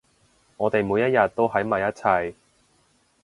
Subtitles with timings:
[0.57, 2.33] 我哋每一日都喺埋一齊